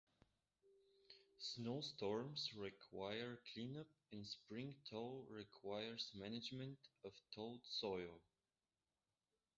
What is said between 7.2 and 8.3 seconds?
thawed soil.